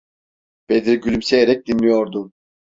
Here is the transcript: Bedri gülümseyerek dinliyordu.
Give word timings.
Bedri 0.69 0.95
gülümseyerek 0.99 1.67
dinliyordu. 1.67 2.31